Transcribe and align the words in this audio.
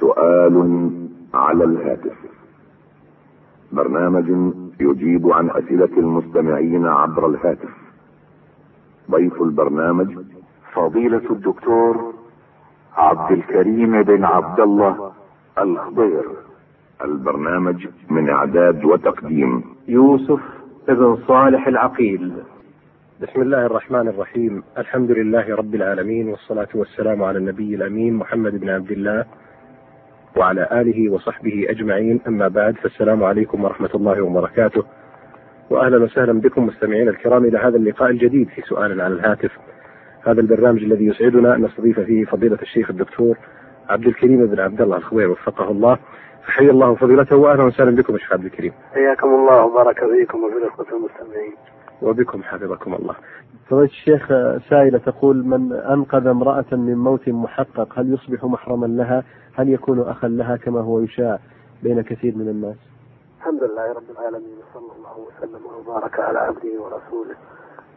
سؤال 0.00 0.90
على 1.34 1.64
الهاتف. 1.64 2.16
برنامج 3.72 4.52
يجيب 4.80 5.32
عن 5.32 5.50
أسئلة 5.50 5.98
المستمعين 5.98 6.86
عبر 6.86 7.26
الهاتف. 7.26 7.70
ضيف 9.10 9.42
البرنامج 9.42 10.18
فضيلة 10.72 11.30
الدكتور 11.30 12.14
عبد 12.96 13.32
الكريم 13.32 14.02
بن 14.02 14.24
عبد 14.24 14.60
الله 14.60 15.12
الخضير. 15.58 16.24
البرنامج 17.04 17.88
من 18.10 18.30
إعداد 18.30 18.84
وتقديم. 18.84 19.64
يوسف 19.88 20.40
بن 20.88 21.16
صالح 21.28 21.66
العقيل. 21.66 22.32
بسم 23.22 23.42
الله 23.42 23.66
الرحمن 23.66 24.08
الرحيم. 24.08 24.62
الحمد 24.78 25.10
لله 25.10 25.56
رب 25.56 25.74
العالمين 25.74 26.28
والصلاة 26.28 26.68
والسلام 26.74 27.22
على 27.22 27.38
النبي 27.38 27.74
الأمين 27.74 28.14
محمد 28.14 28.60
بن 28.60 28.68
عبد 28.68 28.90
الله 28.90 29.24
وعلى 30.36 30.68
آله 30.72 31.12
وصحبه 31.12 31.66
أجمعين 31.68 32.20
أما 32.26 32.48
بعد 32.48 32.74
فالسلام 32.76 33.24
عليكم 33.24 33.64
ورحمة 33.64 33.90
الله 33.94 34.22
وبركاته 34.22 34.84
وأهلا 35.70 36.04
وسهلا 36.04 36.40
بكم 36.40 36.66
مستمعينا 36.66 37.10
الكرام 37.10 37.44
إلى 37.44 37.58
هذا 37.58 37.76
اللقاء 37.76 38.10
الجديد 38.10 38.48
في 38.48 38.62
سؤال 38.62 39.00
على 39.00 39.14
الهاتف 39.14 39.50
هذا 40.26 40.40
البرنامج 40.40 40.82
الذي 40.82 41.06
يسعدنا 41.06 41.54
أن 41.54 41.62
نستضيف 41.64 42.00
فيه 42.00 42.24
فضيلة 42.24 42.58
الشيخ 42.62 42.90
الدكتور 42.90 43.36
عبد 43.88 44.06
الكريم 44.06 44.46
بن 44.46 44.60
عبد 44.60 44.80
الله 44.80 44.96
الخضير 44.96 45.30
وفقه 45.30 45.70
الله 45.70 45.98
فحي 46.46 46.70
الله 46.70 46.94
فضيلته 46.94 47.36
واهلا 47.36 47.62
وسهلا 47.64 47.96
بكم 47.96 48.14
الشيخ 48.14 48.32
عبد 48.32 48.44
الكريم. 48.44 48.72
حياكم 48.94 49.28
الله 49.28 49.64
وبارك 49.64 49.98
فيكم 49.98 50.44
وفي 50.44 50.56
الأخوة 50.56 50.86
المستمعين. 50.92 51.54
وبكم 52.02 52.42
حفظكم 52.42 52.94
الله. 52.94 53.14
فضيلة 53.68 53.84
الشيخ 53.84 54.28
سائلة 54.70 54.98
تقول 54.98 55.46
من 55.46 55.72
أنقذ 55.72 56.26
امرأة 56.26 56.64
من 56.72 56.94
موت 56.98 57.28
محقق 57.28 57.98
هل 57.98 58.14
يصبح 58.14 58.44
محرما 58.44 58.86
لها؟ 58.86 59.24
هل 59.54 59.68
يكون 59.68 60.00
أخا 60.00 60.28
لها 60.28 60.56
كما 60.56 60.80
هو 60.80 61.00
يشاع 61.00 61.38
بين 61.82 62.02
كثير 62.02 62.36
من 62.36 62.48
الناس؟ 62.48 62.76
الحمد 63.38 63.62
لله 63.62 63.92
رب 63.92 64.10
العالمين 64.10 64.56
وصلى 64.58 64.92
الله 64.98 65.18
وسلم 65.18 65.60
وبارك 65.66 66.20
على 66.20 66.38
عبده 66.38 66.82
ورسوله 66.82 67.34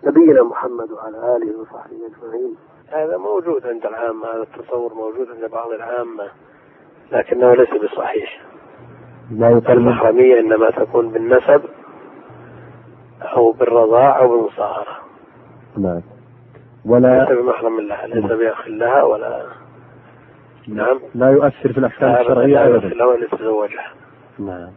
نبينا 0.04 0.44
محمد 0.44 0.92
وعلى 0.92 1.18
آله 1.36 1.60
وصحبه 1.62 1.96
أجمعين. 1.96 2.56
هذا 2.88 3.18
موجود 3.18 3.66
عند 3.66 3.86
العامة 3.86 4.26
هذا 4.26 4.44
التصور 4.44 4.94
موجود 4.94 5.28
عند 5.36 5.52
بعض 5.52 5.70
العامة 5.72 6.24
لكنه 7.12 7.54
ليس 7.54 7.70
بصحيح. 7.70 8.42
لا 9.32 9.50
يقال 9.50 9.78
المحرمية 9.78 10.40
إنما 10.40 10.70
تكون 10.72 11.10
بالنسب 11.10 11.62
أو 13.36 13.52
بالرضاع 13.52 14.20
أو 14.20 14.28
بالمصاهرة. 14.38 14.98
نعم. 15.78 16.02
ولا 16.86 17.20
ليس 17.20 17.40
بمحرم 17.40 17.80
لها 17.80 18.08
ليس 18.08 18.26
بأخ 18.26 18.68
لها 18.68 19.04
ولا 19.04 19.46
نعم 20.68 21.00
لا 21.16 21.30
يؤثر 21.30 21.74
في 21.74 21.78
الأحكام 21.78 22.10
لا 22.12 22.22
الشرعية 22.22 22.54
لا 22.54 22.68
أبدا. 22.68 22.88
يصل 22.88 22.98
له 22.98 23.16
أن 23.16 23.24
يتزوجها 23.24 23.92
نعم. 24.40 24.70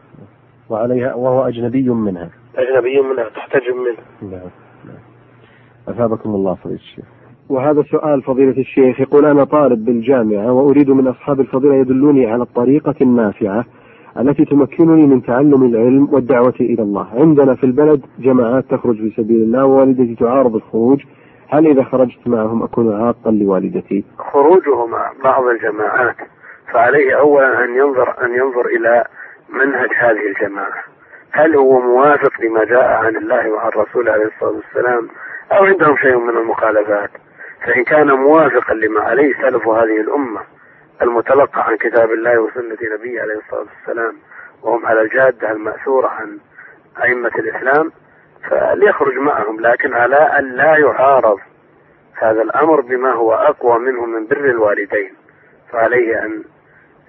وعليها 0.71 1.15
وهو 1.15 1.49
أجنبي 1.49 1.89
منها. 1.89 2.31
أجنبي 2.57 3.01
منها 3.01 3.29
تحتجب 3.29 3.75
منه 3.75 4.31
نعم. 4.33 4.51
نعم. 4.85 4.99
أثابكم 5.89 6.31
الله 6.35 6.55
فضيلة 6.55 6.79
الشيخ. 6.79 7.05
وهذا 7.49 7.83
سؤال 7.83 8.23
فضيلة 8.23 8.59
الشيخ 8.61 9.01
يقول 9.01 9.27
أنا 9.27 9.45
طالب 9.45 9.85
بالجامعة 9.85 10.53
وأريد 10.53 10.91
من 10.91 11.07
أصحاب 11.07 11.41
الفضيلة 11.41 11.75
يدلوني 11.75 12.27
على 12.27 12.43
الطريقة 12.43 12.95
النافعة 13.01 13.65
التي 14.21 14.45
تمكنني 14.45 15.07
من 15.07 15.23
تعلم 15.23 15.65
العلم 15.65 16.09
والدعوة 16.13 16.55
إلى 16.61 16.83
الله. 16.83 17.07
عندنا 17.15 17.55
في 17.55 17.65
البلد 17.65 18.01
جماعات 18.19 18.65
تخرج 18.71 18.97
في 18.97 19.13
سبيل 19.17 19.43
الله 19.43 19.65
ووالدتي 19.65 20.15
تعارض 20.15 20.55
الخروج. 20.55 21.01
هل 21.49 21.67
إذا 21.67 21.83
خرجت 21.83 22.29
معهم 22.29 22.63
أكون 22.63 23.03
عاقا 23.03 23.31
لوالدتي؟ 23.31 24.05
خروجه 24.19 24.87
مع 24.87 25.13
بعض 25.25 25.45
الجماعات 25.45 26.17
فعليه 26.73 27.19
اولا 27.19 27.65
أن 27.65 27.77
ينظر 27.77 28.25
أن 28.25 28.35
ينظر 28.35 28.67
إلى 28.67 29.05
منهج 29.51 29.91
هذه 29.99 30.27
الجماعة. 30.37 30.85
هل 31.33 31.57
هو 31.57 31.81
موافق 31.81 32.33
لما 32.43 32.65
جاء 32.65 32.93
عن 32.93 33.17
الله 33.17 33.51
وعن 33.53 33.71
رسوله 33.77 34.13
عليه 34.13 34.27
الصلاة 34.27 34.51
والسلام 34.51 35.09
أو 35.53 35.65
عندهم 35.65 35.97
شيء 35.97 36.19
من 36.19 36.37
المخالفات؟ 36.37 37.11
فإن 37.67 37.85
كان 37.85 38.07
موافقا 38.13 38.75
لما 38.75 39.01
عليه 39.01 39.33
سلف 39.43 39.69
هذه 39.69 40.01
الأمة 40.01 40.41
المتلقى 41.03 41.67
عن 41.67 41.77
كتاب 41.77 42.13
الله 42.13 42.39
وسنة 42.39 42.79
نبيه 42.95 43.21
عليه 43.21 43.35
الصلاة 43.35 43.67
والسلام 43.79 44.17
وهم 44.63 44.87
على 44.87 45.01
الجادة 45.03 45.51
المأثورة 45.53 46.09
عن 46.09 46.39
أئمة 47.05 47.33
الإسلام 47.39 47.93
فليخرج 48.51 49.19
معهم 49.19 49.61
لكن 49.61 49.95
على 49.95 50.17
أن 50.17 50.53
لا 50.53 50.77
يعارض 50.77 51.39
هذا 52.15 52.43
الأمر 52.43 52.81
بما 52.81 53.13
هو 53.13 53.35
أقوى 53.35 53.79
منه 53.79 54.07
من 54.07 54.27
بر 54.27 54.45
الوالدين 54.45 55.15
فعليه 55.73 56.25
أن 56.25 56.45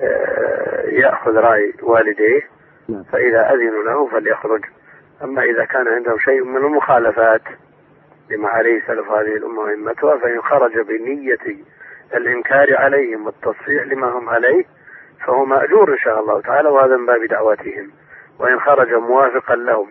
آه، 0.01 0.81
يأخذ 0.85 1.35
رأي 1.35 1.73
والديه 1.83 2.41
نعم. 2.89 3.03
فإذا 3.03 3.53
أذنوا 3.53 3.83
له 3.83 4.07
فليخرج 4.07 4.65
أما 5.23 5.41
إذا 5.41 5.65
كان 5.65 5.87
عندهم 5.87 6.19
شيء 6.19 6.43
من 6.43 6.57
المخالفات 6.57 7.41
لما 8.31 8.47
عليه 8.47 8.81
سلف 8.87 9.11
هذه 9.11 9.35
الأمة 9.35 9.59
وأئمتها 9.59 10.17
فإن 10.17 10.41
خرج 10.41 10.79
بنية 10.79 11.57
الإنكار 12.13 12.77
عليهم 12.77 13.25
والتصحيح 13.25 13.83
لما 13.83 14.17
هم 14.17 14.29
عليه 14.29 14.65
فهو 15.25 15.45
مأجور 15.45 15.93
إن 15.93 15.97
شاء 15.97 16.19
الله 16.19 16.41
تعالى 16.41 16.69
وهذا 16.69 16.97
من 16.97 17.05
باب 17.05 17.23
دعوتهم. 17.29 17.91
وإن 18.39 18.59
خرج 18.59 18.93
موافقا 18.93 19.55
لهم 19.55 19.87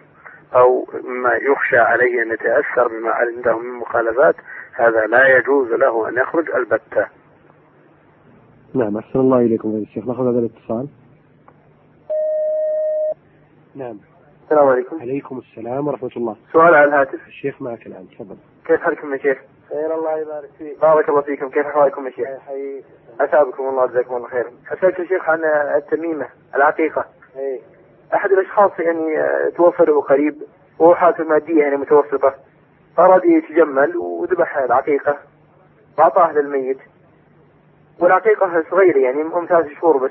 أو 0.55 0.89
مما 1.05 1.31
يخشى 1.35 1.79
عليه 1.79 2.23
أن 2.23 2.33
يتأثر 2.33 2.89
بما 2.89 3.11
عندهم 3.11 3.65
من 3.65 3.73
مخالفات 3.73 4.35
هذا 4.73 5.07
لا 5.07 5.39
يجوز 5.39 5.73
له 5.73 6.09
أن 6.09 6.15
يخرج 6.15 6.51
البتة. 6.51 7.07
نعم 8.75 8.97
أحسن 8.97 9.21
الله 9.21 9.39
إليكم 9.39 9.69
فضيلة 9.69 9.83
الشيخ 9.83 10.07
نأخذ 10.07 10.29
هذا 10.29 10.39
الاتصال. 10.39 10.89
نعم. 13.75 13.99
السلام 14.45 14.69
عليكم. 14.69 15.01
عليكم 15.01 15.39
السلام 15.39 15.89
ورحمة 15.89 16.11
الله. 16.17 16.37
سؤال 16.53 16.75
على 16.75 16.85
الهاتف. 16.85 17.27
الشيخ 17.27 17.63
معك 17.63 17.87
الآن. 17.87 18.07
تفضل. 18.09 18.37
كيف 18.67 18.81
حالكم 18.81 19.13
يا 19.13 19.19
شيخ؟ 19.19 19.39
خير 19.69 19.95
الله 19.95 20.19
يبارك 20.19 20.51
فيك. 20.59 20.81
بارك 20.81 21.09
الله 21.09 21.21
فيكم. 21.21 21.51
كيف 21.51 21.67
أحوالكم 21.67 22.07
يا 22.07 22.11
شيخ؟ 22.11 22.29
حي 22.47 22.83
اثابكم 23.21 23.69
الله 23.69 23.87
جزاكم 23.87 24.17
الله 24.17 24.29
خير. 24.29 24.47
أسألك 24.73 24.99
يا 24.99 25.05
شيخ 25.05 25.29
عن 25.29 25.45
التميمة 25.77 26.29
العقيقة. 26.55 27.05
اي 27.37 27.63
أحد 28.15 28.33
الأشخاص 28.33 28.71
يعني 28.79 29.21
آه، 29.21 29.49
توفى 29.57 29.85
له 29.85 30.01
قريب 30.03 30.43
وهو 30.79 30.95
حالته 30.95 31.23
المادية 31.23 31.63
يعني 31.63 31.77
متوسطة 31.77 32.35
أراد 32.99 33.25
يتجمل 33.25 33.97
وذبح 33.97 34.57
العقيقة 34.57 35.19
واعطاها 35.99 36.33
للميت. 36.33 36.79
والعقيقة 38.01 38.65
صغيرة 38.71 38.99
يعني 38.99 39.23
ام 39.23 39.47
ثلاث 39.47 39.67
شهور 39.67 39.97
بس. 39.97 40.11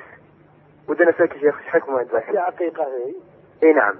ودنا 0.88 1.10
اسالك 1.10 1.36
يا 1.36 1.40
شيخ 1.40 1.58
إيش 1.60 1.68
حكم 1.68 2.00
الذبح؟ 2.00 2.32
في 2.32 2.38
عقيقة 2.38 2.84
هي؟ 2.84 3.14
اي 3.64 3.74
نعم. 3.74 3.96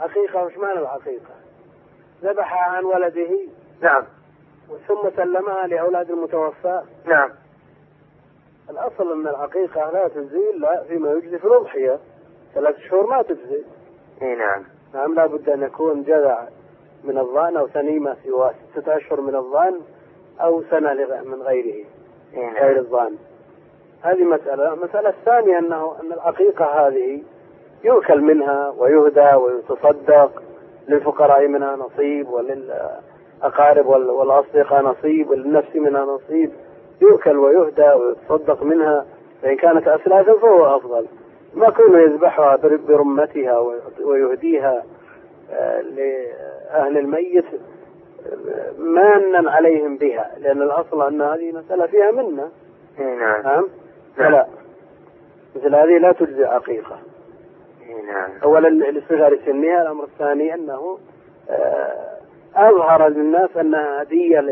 عقيقة 0.00 0.44
وش 0.44 0.56
معنى 0.56 0.78
العقيقة؟ 0.78 1.34
ذبحها 2.22 2.76
عن 2.76 2.84
ولده. 2.84 3.30
نعم. 3.80 4.02
ثم 4.88 5.10
سلمها 5.16 5.66
لأولاد 5.66 6.10
المتوفى. 6.10 6.82
نعم. 7.04 7.30
الأصل 8.70 9.12
أن 9.12 9.28
العقيقة 9.28 9.90
لا 9.90 10.08
تجزي 10.08 10.50
إلا 10.50 10.82
فيما 10.82 11.12
يجزي 11.12 11.38
في 11.38 11.44
الأضحية. 11.44 11.98
ثلاث 12.54 12.78
شهور 12.78 13.06
ما 13.06 13.22
تجزي 13.22 13.64
إي 14.22 14.34
نعم. 14.34 14.64
نعم 14.94 15.14
لابد 15.14 15.48
أن 15.48 15.62
يكون 15.62 16.02
جذع 16.02 16.48
من 17.04 17.18
الظان 17.18 17.56
أو 17.56 17.68
سنيمة 17.68 18.16
سوى 18.24 18.50
ستة 18.72 18.96
أشهر 18.96 19.20
من 19.20 19.34
الظان 19.34 19.80
أو 20.40 20.62
سنة 20.70 20.94
من 21.24 21.42
غيره. 21.42 21.86
إي 22.34 22.48
غير 22.48 22.74
نعم 22.74 22.76
الظان 22.76 23.16
هذه 24.02 24.24
مسألة. 24.24 24.72
المسألة 24.72 25.08
الثانية 25.08 25.58
أنه 25.58 25.96
أن 26.00 26.12
العقيقة 26.12 26.64
هذه 26.64 27.22
يؤكل 27.84 28.20
منها 28.20 28.74
ويهدى 28.78 29.34
ويتصدق 29.34 30.42
للفقراء 30.88 31.48
منها 31.48 31.76
نصيب 31.76 32.28
وللأقارب 32.28 33.05
وال- 33.86 34.10
والأصدقاء 34.10 34.82
نصيب 34.82 35.30
وللنفس 35.30 35.76
منها 35.76 36.04
نصيب. 36.04 36.50
يؤكل 37.02 37.36
ويهدى 37.36 37.88
ويتصدق 37.88 38.62
منها. 38.62 39.06
فإن 39.42 39.56
كانت 39.56 39.88
أسلافا 39.88 40.32
فهو 40.32 40.76
أفضل. 40.76 41.06
ما 41.54 41.70
كونه 41.70 41.98
يذبحها 41.98 42.56
بر- 42.56 42.80
برمتها 42.88 43.58
ويهديها 44.04 44.82
آه، 45.50 45.80
لأهل 45.80 46.98
الميت 46.98 47.44
مانا 48.78 49.50
عليهم 49.50 49.96
بها. 49.96 50.30
لأن 50.38 50.62
الأصل 50.62 51.06
أن 51.06 51.22
هذه 51.22 51.52
مسألة 51.52 51.86
فيها 51.86 52.10
منة. 52.10 52.48
إي 52.98 53.04
نعم. 53.04 53.42
نعم؟ 53.42 53.42
نعم. 53.44 53.64
فلا. 54.16 54.46
مثل 55.56 55.74
هذه 55.74 55.98
لا 55.98 56.12
تجزي 56.12 56.44
عقيقة. 56.44 56.98
نعم. 58.06 58.30
أولا 58.42 58.68
لصغر 58.90 59.38
سنها 59.46 59.82
الأمر 59.82 60.04
الثاني 60.04 60.54
أنه 60.54 60.98
آه، 61.50 62.15
أظهر 62.56 63.08
للناس 63.08 63.56
أنها 63.56 64.02
هدية 64.02 64.44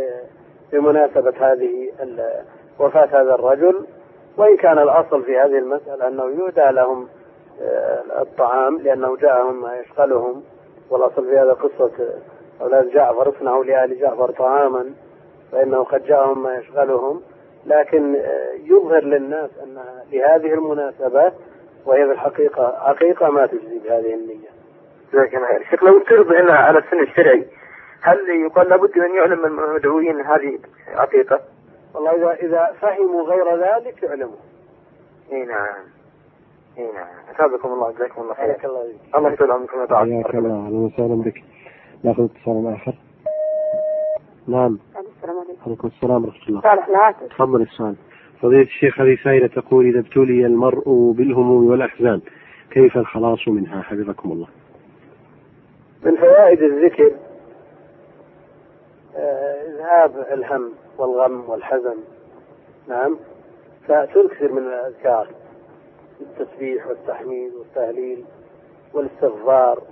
بمناسبة 0.73 1.35
هذه 1.41 1.91
وفاة 2.79 3.06
هذا 3.06 3.35
الرجل 3.35 3.87
وإن 4.37 4.56
كان 4.56 4.79
الأصل 4.79 5.23
في 5.23 5.39
هذه 5.39 5.59
المسألة 5.59 6.09
أنه 6.09 6.25
يهدى 6.25 6.75
لهم 6.77 7.09
آه، 7.62 8.23
الطعام 8.23 8.79
لأنه 8.79 9.17
جاءهم 9.17 9.62
ما 9.62 9.77
يشغلهم 9.77 10.43
والأصل 10.91 11.25
في 11.25 11.39
هذا 11.39 11.53
قصة 11.53 11.93
أولاد 12.61 12.91
جعفر 12.91 13.29
اصنعوا 13.29 13.65
لآل 13.65 14.01
جعفر 14.01 14.31
طعاما 14.31 14.91
فإنه 15.53 15.85
قد 15.85 16.07
جاءهم 16.07 16.43
ما 16.43 16.57
يشغلهم 16.57 17.23
لكن 17.67 18.17
آه، 18.17 18.49
يظهر 18.65 19.05
للناس 19.05 19.50
أنها 19.62 20.05
لهذه 20.12 20.55
المناسبة 20.55 21.33
وهي 21.87 22.07
في 22.07 22.12
الحقيقة 22.12 22.77
حقيقة 22.81 23.29
ما 23.29 23.47
تجزي 23.47 23.79
بهذه 23.79 24.15
النية. 24.15 24.49
جزاك 25.12 25.35
الله 25.35 25.47
خير. 25.47 25.79
لو 25.83 25.99
افترض 25.99 26.33
هنا 26.33 26.53
على 26.53 26.79
السن 26.79 27.00
الشرعي 27.00 27.47
هل 28.05 28.19
يقال 28.47 28.69
لابد 28.69 28.99
أن 28.99 29.15
يعلم 29.15 29.45
المدعوين 29.45 30.21
هذه 30.21 30.59
عقيقة؟ 30.89 31.41
والله 31.95 32.12
إذا 32.12 32.33
إذا 32.33 32.75
فهموا 32.81 33.23
غير 33.23 33.56
ذلك 33.56 34.03
يعلموا. 34.03 34.37
إي 35.33 35.45
نعم. 35.45 35.85
إي 36.79 36.93
نعم. 36.93 37.06
أثابكم 37.35 37.69
الله 37.69 37.93
جزاكم 37.93 38.23
الله 38.23 38.35
خير. 38.35 38.45
حياك 38.45 38.65
الله 38.65 38.83
فيك. 38.83 39.17
الله 39.17 39.33
يطول 39.33 39.51
عمركم. 39.51 39.97
حياك 39.97 40.35
الله 40.35 40.67
أهلا 40.67 40.77
وسهلا 40.77 41.15
بك 41.15 41.43
نأخذ 42.05 42.25
اتصال 42.25 42.75
آخر 42.75 42.95
نعم 44.49 44.79
السلام 45.17 45.39
عليكم 45.39 45.62
عليكم 45.67 45.89
السلام 45.89 46.25
ورحمة 46.25 46.49
الله 46.49 46.61
صالح 46.61 46.89
الهاتف 46.89 47.35
تفضل 47.35 47.62
السؤال 47.62 47.97
فضيلة 48.41 48.62
الشيخ 48.62 49.00
هذه 49.00 49.19
سائلة 49.25 49.47
تقول 49.47 49.87
إذا 49.87 49.99
ابتلي 49.99 50.47
المرء 50.47 51.12
بالهموم 51.17 51.67
والأحزان 51.67 52.21
كيف 52.71 52.97
الخلاص 52.97 53.49
منها 53.49 53.83
حفظكم 53.83 54.33
الله 54.33 54.47
من 56.03 56.17
فوائد 56.17 56.62
الذكر 56.62 57.11
إذهاب 59.16 60.26
الهم 60.32 60.72
والغم 60.99 61.50
والحزن. 61.50 61.96
نعم. 62.88 63.16
فتكثر 63.88 64.52
من 64.52 64.66
الأذكار 64.66 65.28
التسبيح 66.20 66.87
والتحميد 66.87 67.52
والتهليل 67.55 68.25
والاستغفار 68.94 69.82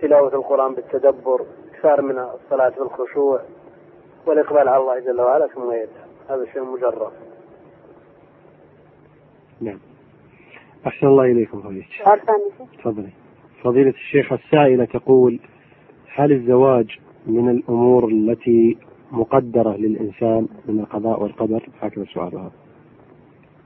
تلاوة 0.00 0.34
القرآن 0.34 0.74
بالتدبر 0.74 1.46
إكثار 1.74 2.02
من 2.02 2.18
الصلاة 2.18 2.72
بالخشوع 2.78 3.40
والإقبال 4.26 4.68
على 4.68 4.76
الله 4.76 5.00
جل 5.00 5.20
وعلا 5.20 5.46
ثم 5.46 5.72
يذهب 5.72 5.88
هذا 6.30 6.44
شيء 6.52 6.62
مجرب. 6.64 7.12
نعم. 9.60 9.78
أحسن 10.86 11.06
الله 11.06 11.24
إليكم 11.24 11.62
فضيلة 11.62 11.84
الشيخ. 11.86 12.08
تفضلي 12.78 13.10
فضيلة 13.62 13.90
الشيخ 13.90 14.32
السائلة 14.32 14.84
تقول 14.84 15.40
هل 16.14 16.32
الزواج 16.32 16.98
من 17.26 17.48
الأمور 17.50 18.08
التي 18.08 18.78
مقدرة 19.12 19.76
للإنسان 19.76 20.48
من 20.68 20.80
القضاء 20.80 21.22
والقدر؟ 21.22 21.68
هكذا 21.80 22.04
سؤالها 22.04 22.50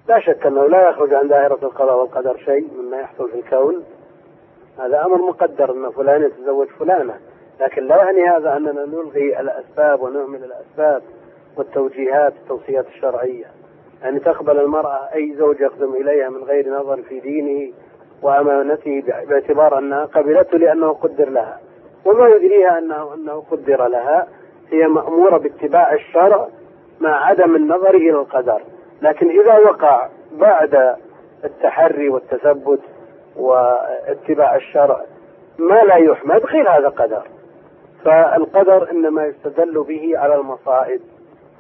لا 0.09 0.21
شك 0.21 0.47
أنه 0.47 0.67
لا 0.67 0.91
يخرج 0.91 1.15
عن 1.15 1.29
دائرة 1.29 1.59
القضاء 1.63 1.99
والقدر 1.99 2.37
شيء 2.37 2.69
مما 2.79 2.97
يحصل 2.97 3.31
في 3.31 3.39
الكون. 3.39 3.83
هذا 4.79 5.05
أمر 5.07 5.17
مقدر 5.17 5.71
أن 5.73 5.91
فلان 5.91 6.23
يتزوج 6.23 6.69
فلانة. 6.69 7.15
لكن 7.61 7.87
لا 7.87 7.97
يعني 7.97 8.29
هذا 8.29 8.57
أننا 8.57 8.85
نلغي 8.85 9.41
الأسباب 9.41 10.03
ونهمل 10.03 10.45
الأسباب 10.45 11.03
والتوجيهات 11.57 12.33
التوصيات 12.43 12.87
الشرعية. 12.87 13.47
يعني 14.03 14.21
تقبل 14.21 14.59
المرأة 14.59 15.15
أي 15.15 15.35
زوج 15.39 15.61
يقدم 15.61 15.95
إليها 15.95 16.29
من 16.29 16.45
غير 16.45 16.81
نظر 16.81 17.03
في 17.03 17.21
دينه 17.21 17.73
وأمانته 18.23 19.03
باعتبار 19.29 19.79
أنها 19.79 20.05
قبلته 20.05 20.59
لأنه 20.59 20.93
قدر 20.93 21.31
لها. 21.31 21.61
وما 22.09 22.29
يدريها 22.29 22.79
أنه 22.79 23.15
أنه 23.15 23.43
قدر 23.51 23.87
لها. 23.87 24.27
هي 24.71 24.87
مأمورة 24.87 25.39
باتباع 25.39 25.93
الشرع 25.93 26.49
مع 27.01 27.27
عدم 27.27 27.57
النظر 27.57 27.95
إلى 27.95 28.11
القدر. 28.11 28.63
لكن 29.03 29.41
إذا 29.41 29.59
وقع 29.59 30.09
بعد 30.33 30.97
التحري 31.45 32.09
والتثبت 32.09 32.81
واتباع 33.37 34.57
الشرع 34.57 35.01
ما 35.59 35.83
لا 35.83 35.97
يحمد 35.97 36.45
قيل 36.45 36.69
هذا 36.69 36.89
قدر. 36.89 37.23
فالقدر 38.05 38.91
إنما 38.91 39.27
يستدل 39.27 39.83
به 39.83 40.13
على 40.19 40.35
المصائب. 40.35 41.01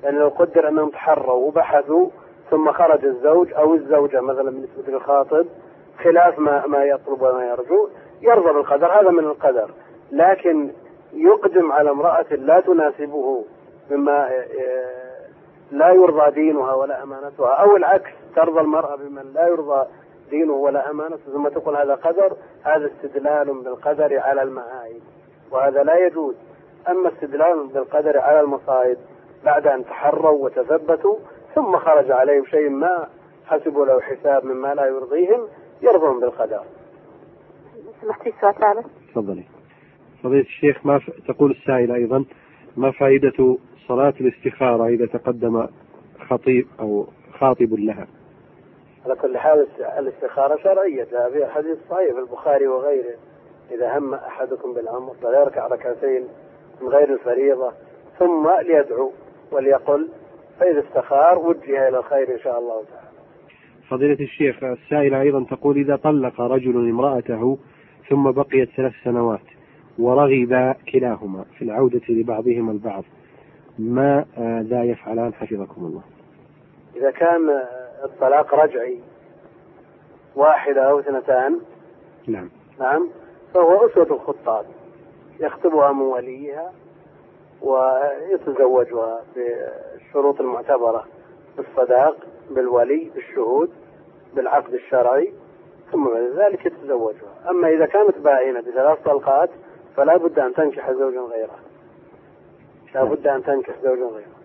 يعني 0.02 0.18
لو 0.18 0.28
قدر 0.28 0.68
أنهم 0.68 0.90
تحروا 0.90 1.46
وبحثوا 1.46 2.08
ثم 2.50 2.72
خرج 2.72 3.04
الزوج 3.04 3.54
أو 3.54 3.74
الزوجة 3.74 4.20
مثلا 4.20 4.50
بالنسبة 4.50 4.92
للخاطب 4.92 5.46
خلاف 6.04 6.38
ما 6.38 6.66
ما 6.66 6.84
يطلب 6.84 7.22
وما 7.22 7.44
يرجو 7.46 7.88
يرضى 8.22 8.52
بالقدر. 8.52 9.00
هذا 9.00 9.10
من 9.10 9.24
القدر. 9.24 9.70
لكن 10.12 10.70
يقدم 11.12 11.72
على 11.72 11.90
امرأة 11.90 12.26
لا 12.30 12.60
تناسبه 12.60 13.44
مما 13.90 14.28
آه، 14.28 15.08
لا 15.70 15.90
يرضى 15.90 16.30
دينها 16.30 16.74
ولا 16.74 17.02
أمانتها 17.02 17.48
أو 17.48 17.76
العكس 17.76 18.10
ترضى 18.36 18.60
المرأة 18.60 18.96
بمن 18.96 19.32
لا 19.34 19.48
يرضى 19.48 19.86
دينه 20.30 20.52
ولا 20.52 20.90
أمانته 20.90 21.32
ثم 21.32 21.48
تقول 21.48 21.76
هذا 21.76 21.94
قدر 21.94 22.36
هذا 22.62 22.86
استدلال 22.86 23.62
بالقدر 23.62 24.18
على 24.18 24.42
المعايب 24.42 25.02
وهذا 25.50 25.82
لا 25.82 26.06
يجوز. 26.06 26.34
أما 26.88 27.08
استدلال 27.08 27.66
بالقدر 27.66 28.18
على 28.18 28.40
المصائب 28.40 28.98
بعد 29.44 29.66
أن 29.66 29.84
تحروا 29.84 30.44
وتثبتوا 30.44 31.16
ثم 31.54 31.76
خرج 31.76 32.10
عليهم 32.10 32.44
شيء 32.44 32.68
ما 32.68 33.08
حسبوا 33.46 33.86
له 33.86 34.00
حساب 34.00 34.44
مما 34.44 34.74
لا 34.74 34.86
يرضيهم 34.86 35.48
يرضون 35.82 36.20
بالقدر. 36.20 36.62
سمحت 38.02 38.26
لي 38.26 38.32
سؤال 38.40 38.54
ثالث؟ 38.54 38.86
تفضلي. 39.10 39.44
فضيلة 40.22 40.40
الشيخ 40.40 40.86
ما 40.86 40.98
ف... 40.98 41.10
تقول 41.28 41.50
السائلة 41.50 41.94
أيضا 41.94 42.24
ما 42.76 42.90
فائدة 42.90 43.56
صلاة 43.88 44.14
الاستخارة 44.20 44.86
إذا 44.86 45.06
تقدم 45.06 45.66
خطيب 46.28 46.66
أو 46.80 47.06
خاطب 47.38 47.74
لها؟ 47.74 48.06
على 49.04 49.14
كل 49.14 49.38
حال 49.38 49.66
الاستخارة 49.98 50.62
شرعية 50.62 51.04
فيها 51.04 51.48
حديث 51.48 51.78
صحيح 51.90 52.12
في 52.12 52.18
البخاري 52.18 52.66
وغيره. 52.66 53.14
إذا 53.70 53.98
هم 53.98 54.14
أحدكم 54.14 54.74
بالأمر 54.74 55.14
فليركع 55.22 55.66
ركعتين 55.66 56.24
من 56.82 56.88
غير 56.88 57.14
الفريضة 57.14 57.72
ثم 58.18 58.48
ليدعو 58.62 59.12
وليقل 59.52 60.08
فإذا 60.60 60.80
استخار 60.80 61.38
وجه 61.38 61.88
إلى 61.88 61.98
الخير 61.98 62.34
إن 62.34 62.38
شاء 62.38 62.58
الله 62.58 62.84
تعالى. 62.84 63.08
فضيلة 63.88 64.20
الشيخ 64.20 64.64
السائلة 64.64 65.20
أيضا 65.20 65.44
تقول 65.44 65.76
إذا 65.76 65.96
طلق 65.96 66.40
رجل 66.40 66.88
امرأته 66.90 67.58
ثم 68.08 68.30
بقيت 68.30 68.70
ثلاث 68.76 68.92
سنوات 69.04 69.57
ورغب 69.98 70.76
كلاهما 70.92 71.44
في 71.58 71.64
العودة 71.64 72.00
لبعضهما 72.08 72.72
البعض. 72.72 73.04
ما 73.78 74.24
آه، 74.38 74.60
ذا 74.60 74.84
يفعلان 74.84 75.34
حفظكم 75.34 75.84
الله. 75.84 76.02
إذا 76.96 77.10
كان 77.10 77.62
الطلاق 78.04 78.54
رجعي 78.54 79.00
واحدة 80.36 80.90
أو 80.90 80.98
اثنتان. 80.98 81.60
نعم. 82.26 82.50
نعم. 82.80 83.08
فهو 83.54 83.86
أسوة 83.86 84.16
الخطاب. 84.16 84.66
يخطبها 85.40 85.92
من 85.92 86.02
وليها 86.02 86.72
ويتزوجها 87.62 89.22
بالشروط 89.34 90.40
المعتبرة 90.40 91.04
بالصداق 91.56 92.16
بالولي 92.50 93.10
بالشهود 93.14 93.70
بالعقد 94.36 94.74
الشرعي 94.74 95.32
ثم 95.92 96.04
بعد 96.04 96.46
ذلك 96.46 96.66
يتزوجها. 96.66 97.50
أما 97.50 97.68
إذا 97.68 97.86
كانت 97.86 98.18
بائنة 98.18 98.60
بثلاث 98.60 98.98
طلقات 99.04 99.50
فلا 99.98 100.16
بد 100.16 100.38
أن 100.38 100.54
تنكح 100.54 100.90
زوجا 100.90 101.20
غيره. 101.20 101.58
لا 102.94 103.04
بد 103.04 103.26
أن 103.26 103.42
تنكح 103.42 103.74
زوجا 103.82 104.04
غيره. 104.04 104.38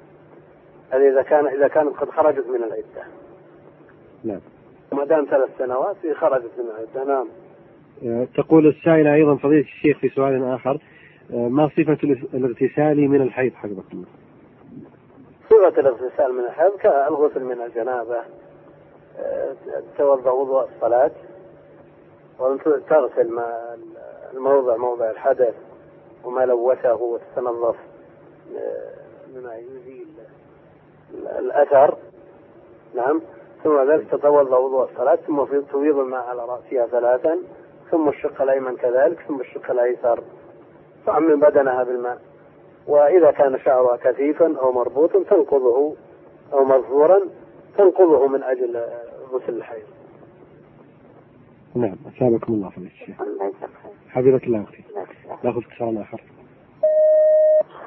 هذه 0.92 1.12
إذا 1.12 1.22
كان 1.22 1.48
إذا 1.48 1.68
كانت 1.68 1.96
قد 1.96 2.10
خرجت 2.10 2.48
من 2.48 2.64
العدة. 2.64 3.04
نعم. 4.24 4.40
ما 4.92 5.06
دام 5.06 5.26
ثلاث 5.26 5.50
سنوات 5.58 5.96
خرجت 6.14 6.52
من 6.58 6.66
العدة. 6.70 7.14
نعم. 7.14 7.28
آه، 8.06 8.28
تقول 8.36 8.68
السائلة 8.68 9.14
أيضا 9.14 9.36
فضيلة 9.36 9.62
الشيخ 9.62 9.98
في 9.98 10.10
سؤال 10.10 10.44
آخر. 10.44 10.80
آه، 11.34 11.48
ما 11.48 11.70
صفة 11.70 11.98
الاغتسال 12.34 13.10
من 13.10 13.22
الحيض؟ 13.22 13.54
حفظكم 13.54 13.84
الله؟ 13.94 14.08
صفة 15.50 15.82
الاغتسال 15.82 16.34
من 16.34 16.46
الحيض 16.46 16.72
كالغسل 16.78 17.44
من 17.44 17.62
الجنابة. 17.62 18.18
آه، 19.20 19.56
توضأ 19.98 20.32
وضوء 20.32 20.68
الصلاة 20.76 21.12
وتغسل 22.40 23.32
ما 23.32 23.78
الموضع 24.34 24.78
موضع 24.78 25.10
الحدث 25.10 25.56
وما 26.26 26.46
لوثه 26.46 26.96
وتتنظف 26.96 27.76
بما 29.28 29.56
يزيل 29.56 30.08
الأثر. 31.40 31.98
نعم. 32.96 33.22
ثم 33.64 33.92
ذلك 33.92 34.08
تتوضأ 34.12 34.58
وضوء 34.58 34.90
الصلاة 34.92 35.16
ثم 35.16 35.44
تفيض 35.44 35.98
الماء 35.98 36.24
على 36.24 36.46
رأسها 36.46 36.88
ثلاثا 36.88 37.38
ثم 37.92 38.10
الشق 38.10 38.42
الأيمن 38.42 38.76
كذلك 38.76 39.20
ثم 39.28 39.42
الشق 39.42 39.72
الأيسر. 39.72 40.24
تعمم 41.06 41.40
بدنها 41.40 41.84
بالماء. 41.84 42.22
وإذا 42.88 43.32
كان 43.32 43.60
شعرها 43.60 43.98
كثيفا 43.98 44.58
أو 44.58 44.72
مربوطا 44.72 45.24
تنقضه 45.24 45.96
أو 46.54 46.64
مظهورا 46.64 47.20
تنقضه 47.78 48.28
من 48.28 48.44
أجل 48.44 48.82
غسل 49.32 49.54
الحيض. 49.54 49.88
نعم 51.76 51.96
أثابكم 52.08 52.54
الله 52.54 52.70
فضيلة 52.70 52.92
الشيخ. 52.92 53.22
الله 53.22 53.46
يجزاك 53.46 53.70
خير 54.14 54.38
حفظك 54.38 54.44
الله 54.48 54.64
أختي. 54.64 54.84
نأخذ 55.44 55.62
اتصال 55.72 56.02
آخر. 56.02 56.22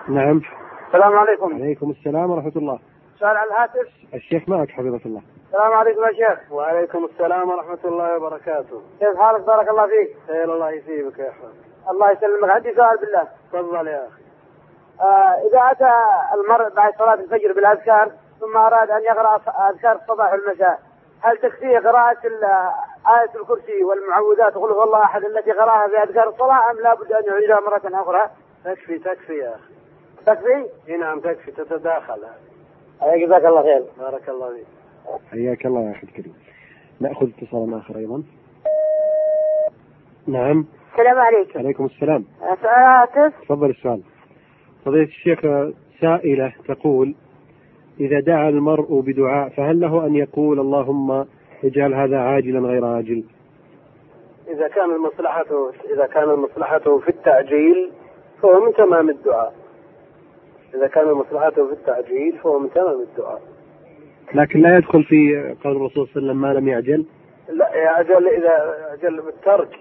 نعم. 0.09 0.40
السلام 0.87 1.14
عليكم. 1.19 1.55
عليكم 1.55 1.90
السلام 1.90 2.31
ورحمة 2.31 2.52
الله. 2.57 2.78
سؤال 3.19 3.37
على 3.37 3.50
الهاتف؟ 3.50 3.88
الشيخ 4.14 4.49
معك 4.49 4.71
حفظك 4.71 5.07
الله. 5.07 5.23
السلام 5.47 5.73
عليكم 5.73 6.00
يا 6.02 6.12
شيخ. 6.12 6.52
وعليكم 6.52 7.05
السلام 7.05 7.49
ورحمة 7.49 7.78
الله 7.85 8.16
وبركاته. 8.16 8.83
كيف 9.00 9.16
حالك؟ 9.19 9.40
بارك 9.40 9.71
الله 9.71 9.87
فيك. 9.87 10.16
خير 10.26 10.55
الله 10.55 10.71
يثيبك 10.71 11.19
يا 11.19 11.31
أخوان. 11.31 11.52
الله 11.90 12.11
يسلمك. 12.11 12.50
عندي 12.50 12.75
سؤال 12.75 12.97
بالله. 12.99 13.28
تفضل 13.52 13.87
يا 13.87 14.07
أخي. 14.07 14.23
آه 15.00 15.49
إذا 15.49 15.71
أتى 15.71 15.93
المرء 16.35 16.75
بعد 16.75 16.93
صلاة 16.99 17.14
الفجر 17.14 17.52
بالأذكار 17.52 18.12
ثم 18.40 18.57
أراد 18.57 18.90
أن 18.90 19.02
يقرأ 19.02 19.37
أذكار 19.71 19.97
الصباح 19.97 20.33
والمساء 20.33 20.81
هل 21.21 21.37
تكفيه 21.37 21.78
قراءة 21.78 22.19
آية 23.08 23.40
الكرسي 23.40 23.84
والمعوذات 23.84 24.54
قل 24.54 24.70
هو 24.70 24.82
الله 24.82 25.04
أحد 25.04 25.25
التي 25.25 25.52
قرأها 25.52 25.88
في 25.88 26.10
أذكار 26.10 26.28
الصلاة 26.28 26.70
أم 26.70 26.76
لابد 26.82 27.12
أن 27.12 27.25
يعيدها 27.26 27.60
مرة 27.60 28.02
أخرى؟ 28.02 28.30
تكفي 28.64 28.98
تكفي 28.98 29.32
يا 29.32 29.54
أخي. 29.54 29.75
تكفي؟ 30.26 30.66
إي 30.88 30.96
نعم 30.96 31.20
تكفي 31.20 31.50
تتداخل. 31.50 32.20
جزاك 33.02 33.44
الله 33.44 33.62
خير. 33.62 33.84
بارك 33.98 34.28
الله 34.28 34.48
فيك. 34.54 34.66
حياك 35.30 35.66
الله 35.66 35.80
يا 35.80 35.90
أخي 35.90 36.02
الكريم. 36.02 36.34
نأخذ 37.00 37.28
اتصالا 37.38 37.78
آخر 37.78 37.96
أيضا. 37.96 38.22
نعم. 40.26 40.66
السلام 40.92 41.18
عليكم. 41.18 41.58
عليكم 41.58 41.84
السلام. 41.84 42.25
سؤال 42.62 43.32
تفضل 43.42 43.70
السؤال. 43.70 44.02
فضيلة 44.84 45.04
الشيخ 45.04 45.40
سائلة 46.00 46.52
تقول 46.68 47.14
إذا 48.00 48.20
دعا 48.20 48.48
المرء 48.48 49.00
بدعاء 49.00 49.48
فهل 49.48 49.80
له 49.80 50.06
أن 50.06 50.16
يقول 50.16 50.60
اللهم 50.60 51.26
اجعل 51.64 51.94
هذا 51.94 52.18
عاجلا 52.18 52.68
غير 52.68 52.84
عاجل. 52.84 53.25
إذا 54.48 54.68
كان 54.68 54.90
المصلحة 54.90 55.70
إذا 55.94 56.06
كان 56.06 56.28
مصلحته 56.28 56.98
في 56.98 57.08
التعجيل 57.08 57.92
فهو 58.42 58.60
من 58.66 58.72
تمام 58.72 59.10
الدعاء. 59.10 59.54
إذا 60.75 60.86
كان 60.86 61.12
مصلحته 61.12 61.66
في 61.66 61.72
التعجيل 61.72 62.38
فهو 62.38 62.58
من 62.58 62.70
تمام 62.70 63.00
الدعاء. 63.00 63.42
لكن 64.34 64.60
لا 64.60 64.76
يدخل 64.76 65.04
في 65.04 65.54
قول 65.64 65.76
الرسول 65.76 66.08
صلى 66.08 66.16
الله 66.16 66.30
عليه 66.30 66.30
وسلم 66.30 66.40
ما 66.40 66.54
لم 66.54 66.68
يعجل؟ 66.68 67.04
لا 67.48 67.75
يعجل 67.75 68.28
إذا 68.28 68.76
عجل 68.92 69.20
بالترك. 69.20 69.78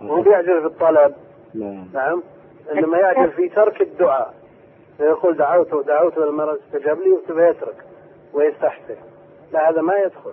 مو 0.00 0.22
بيعجل 0.22 0.60
في 0.60 0.66
الطلب. 0.66 1.14
لا. 1.54 1.84
نعم. 1.94 2.22
إنما 2.72 2.98
يعجل 2.98 3.30
في 3.30 3.48
ترك 3.48 3.80
الدعاء. 3.80 4.34
فيقول 4.98 5.36
دعوت 5.36 5.86
دعوت 5.86 6.18
للمرأة 6.18 6.58
استجاب 6.66 6.98
لي 6.98 7.18
فيترك 7.26 7.76
ويستحسن. 8.32 8.96
لا 9.52 9.70
هذا 9.70 9.80
ما 9.80 9.94
يدخل. 9.94 10.32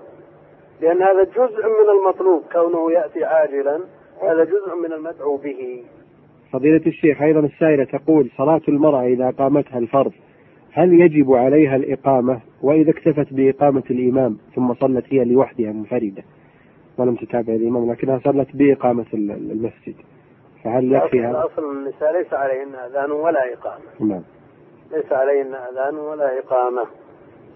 لأن 0.82 1.02
هذا 1.02 1.24
جزء 1.24 1.66
من 1.66 1.90
المطلوب 2.00 2.44
كونه 2.52 2.92
يأتي 2.92 3.24
عاجلا. 3.24 3.80
هذا 4.22 4.44
جزء 4.44 4.76
من 4.84 4.94
المدعو 4.94 5.38
به. 5.38 5.84
فضيلة 6.54 6.82
الشيخ 6.88 7.22
أيضا 7.22 7.40
السائلة 7.40 7.84
تقول 7.84 8.30
صلاة 8.38 8.62
المرأة 8.68 9.04
إذا 9.04 9.30
قامتها 9.30 9.78
الفرض 9.78 10.12
هل 10.72 11.02
يجب 11.02 11.34
عليها 11.34 11.76
الإقامة؟ 11.76 12.40
وإذا 12.62 12.92
اكتفت 12.92 13.34
بإقامة 13.34 13.84
الإمام 13.92 14.38
ثم 14.56 14.74
صلت 14.74 15.06
هي 15.10 15.26
لوحدها 15.26 15.72
منفردة 15.72 16.24
ولم 16.98 17.16
تتابع 17.16 17.54
الإمام 17.54 17.92
لكنها 17.92 18.20
صلت 18.26 18.48
بإقامة 18.54 19.06
المسجد 19.14 19.96
فهل 20.64 20.94
يكفيها؟ 20.94 21.32
الأصل 21.32 21.72
النساء 21.72 22.18
ليس 22.18 22.34
عليهن 22.34 22.76
أذان 22.76 23.12
ولا 23.12 23.54
إقامة. 23.54 23.84
نعم. 24.00 24.24
ليس 24.92 25.12
عليهن 25.12 25.56
أذان 25.56 25.96
ولا 25.96 26.40
إقامة. 26.40 26.84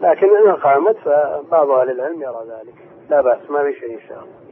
لكن 0.01 0.27
إن 0.47 0.51
قامت 0.51 0.97
فبعض 0.97 1.69
أهل 1.69 1.91
العلم 1.91 2.21
يرى 2.21 2.45
ذلك. 2.49 2.94
لا 3.09 3.21
بأس 3.21 3.51
ما 3.51 3.63
في 3.63 3.79
شيء 3.79 3.93
إن 3.93 4.07
شاء 4.07 4.17
الله. 4.17 4.45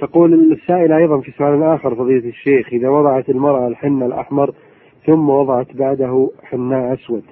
تقول 0.00 0.52
السائلة 0.52 0.96
أيضا 0.96 1.20
في 1.20 1.32
سؤال 1.32 1.62
آخر 1.62 1.94
فضيلة 1.94 2.28
الشيخ 2.28 2.68
إذا 2.72 2.88
وضعت 2.88 3.28
المرأة 3.28 3.68
الحنة 3.68 4.06
الأحمر 4.06 4.54
ثم 5.06 5.30
وضعت 5.30 5.66
بعده 5.74 6.30
حناء 6.42 6.94
أسود 6.94 7.24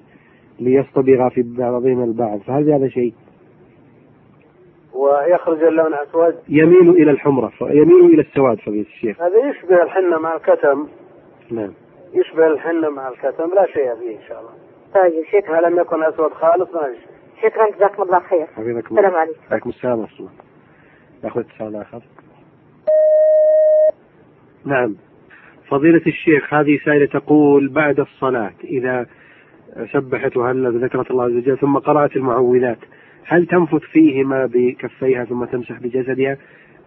ليصطبغ 0.61 1.29
في 1.29 1.43
بعضهما 1.43 2.05
البعض 2.05 2.39
فهل 2.39 2.73
هذا 2.73 2.89
شيء؟ 2.89 3.15
ويخرج 4.95 5.63
اللون 5.63 5.95
أسود؟ 5.95 6.35
يميل 6.49 6.91
إلى 6.91 7.11
الحمرة 7.11 7.53
يميل 7.61 8.05
إلى 8.05 8.23
السواد 8.23 8.59
فضيلة 8.59 8.87
الشيخ. 8.87 9.23
هذا 9.23 9.51
يشبه 9.51 9.83
الحنة 9.83 10.19
مع 10.19 10.35
الكتم. 10.35 10.89
نعم. 11.51 11.73
يشبه 12.15 12.47
الحنة 12.47 12.89
مع 12.89 13.09
الكتم 13.09 13.55
لا 13.55 13.67
شيء 13.67 13.95
فيه 13.95 14.17
إن 14.17 14.23
شاء 14.29 14.41
الله. 14.41 14.53
طيب 14.95 15.25
شكرا 15.25 15.61
لم 15.61 15.79
يكن 15.79 16.03
أسود 16.03 16.33
خالص 16.33 16.75
ما 16.75 16.81
في 16.81 17.01
شيء. 17.01 17.51
شكرا 17.51 17.71
جزاكم 17.71 18.03
الله 18.03 18.19
خير. 18.19 18.47
حفظكم. 18.47 18.99
السلام 18.99 19.15
عليكم. 19.15 19.41
عليكم 19.51 19.71
السلام 19.71 19.99
ورحمة 19.99 20.19
الله. 20.19 20.48
ناخذ 21.25 21.41
اتصال 21.41 21.77
آخر. 21.77 22.03
نعم. 24.65 24.97
فضيلة 25.69 26.03
الشيخ 26.07 26.55
هذه 26.55 26.79
سائلة 26.85 27.07
تقول 27.07 27.69
بعد 27.69 28.01
الصلاة 28.01 28.53
إذا 28.65 29.07
سبحت 29.93 30.37
وهلت 30.37 30.85
ذكرت 30.85 31.11
الله 31.11 31.25
عز 31.25 31.33
وجل 31.33 31.59
ثم 31.59 31.79
قرأت 31.79 32.17
المعوذات 32.17 32.79
هل 33.25 33.47
تنفث 33.47 33.83
فيهما 33.83 34.47
بكفيها 34.47 35.25
ثم 35.25 35.45
تمسح 35.45 35.79
بجسدها 35.79 36.37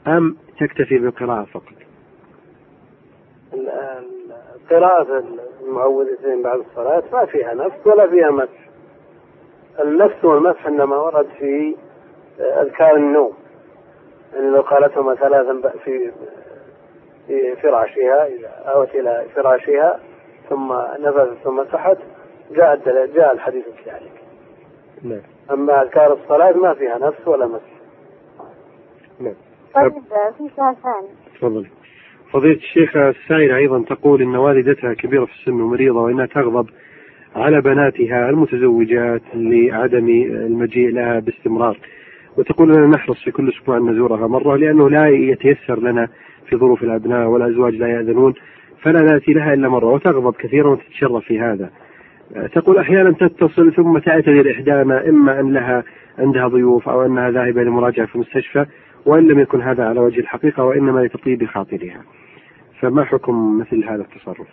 أم 0.07 0.37
تكتفي 0.59 0.97
بالقراءة 0.97 1.43
فقط؟ 1.43 1.73
قراءة 4.69 5.23
المعوذتين 5.61 6.43
بعد 6.43 6.59
الصلاة 6.59 7.03
ما 7.13 7.25
فيها 7.25 7.53
نفس 7.53 7.87
ولا 7.87 8.07
فيها 8.07 8.31
مسح. 8.31 8.69
النفس 9.83 10.25
والمسح 10.25 10.67
إنما 10.67 10.95
ورد 10.95 11.27
في 11.39 11.75
أذكار 12.39 12.95
النوم. 12.95 13.33
لو 14.39 14.61
قالتهما 14.61 15.15
ثلاثا 15.15 15.71
في 15.83 16.11
في 17.27 17.55
فراشها 17.55 18.27
إذا 18.27 18.47
أوت 18.47 18.95
إلى 18.95 19.25
فراشها 19.35 19.99
ثم 20.49 20.73
نفذت 20.99 21.37
ثم 21.43 21.59
مسحت 21.59 21.97
جاء 22.51 22.81
جاء 23.15 23.33
الحديث 23.33 23.65
بذلك 23.65 24.21
نعم. 25.03 25.21
أما 25.51 25.83
أذكار 25.83 26.13
الصلاة 26.13 26.51
ما 26.51 26.73
فيها 26.73 26.97
نفس 26.97 27.27
ولا 27.27 27.47
مسح 27.47 27.71
نعم. 29.19 29.35
طيب 29.75 29.93
في 30.37 30.49
سؤال 30.55 30.75
ثاني؟ 30.83 31.07
تفضل. 31.35 31.67
فضيلة 32.33 32.55
الشيخ 32.55 32.95
السائلة 32.95 33.55
أيضا 33.55 33.83
تقول 33.83 34.21
إن 34.21 34.35
والدتها 34.35 34.93
كبيرة 34.93 35.25
في 35.25 35.31
السن 35.31 35.61
ومريضة 35.61 36.01
وإنها 36.01 36.25
تغضب 36.25 36.69
على 37.35 37.61
بناتها 37.61 38.29
المتزوجات 38.29 39.21
لعدم 39.33 40.09
المجيء 40.29 40.89
لها 40.89 41.19
باستمرار. 41.19 41.77
وتقول 42.37 42.69
لنا 42.69 42.87
نحرص 42.87 43.23
في 43.23 43.31
كل 43.31 43.49
أسبوع 43.49 43.77
أن 43.77 43.89
نزورها 43.89 44.27
مرة 44.27 44.55
لأنه 44.55 44.89
لا 44.89 45.07
يتيسر 45.07 45.79
لنا 45.79 46.07
في 46.49 46.57
ظروف 46.57 46.83
الأبناء 46.83 47.27
والأزواج 47.27 47.73
لا 47.73 47.87
يأذنون 47.87 48.33
فلا 48.81 49.01
نأتي 49.01 49.33
لها 49.33 49.53
إلا 49.53 49.69
مرة 49.69 49.85
وتغضب 49.85 50.33
كثيرا 50.33 50.69
وتتشرف 50.69 51.23
في 51.23 51.39
هذا. 51.39 51.69
تقول 52.55 52.77
أحيانا 52.77 53.11
تتصل 53.11 53.73
ثم 53.73 53.97
تعتذر 53.97 54.51
إحدانا 54.51 55.09
إما 55.09 55.39
أن 55.39 55.53
لها 55.53 55.83
عندها 56.19 56.47
ضيوف 56.47 56.89
أو 56.89 57.05
أنها 57.05 57.31
ذاهبة 57.31 57.63
لمراجعة 57.63 58.05
في 58.05 58.15
المستشفى 58.15 58.65
وإن 59.05 59.27
لم 59.27 59.39
يكن 59.39 59.61
هذا 59.61 59.85
على 59.85 59.99
وجه 59.99 60.19
الحقيقة 60.19 60.63
وإنما 60.63 60.99
لتطيب 60.99 61.45
خاطرها 61.45 62.01
فما 62.79 63.03
حكم 63.03 63.59
مثل 63.59 63.83
هذا 63.83 64.01
التصرف؟ 64.01 64.47